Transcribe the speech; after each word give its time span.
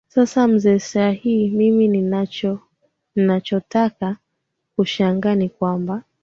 sasa 0.07 0.47
mzee 0.47 0.79
shah 0.79 1.25
mimi 1.57 1.87
ninacho 1.87 2.59
nachotaka 3.15 4.17
kushangaa 4.75 5.35
ni 5.35 5.49
kwamba 5.49 6.03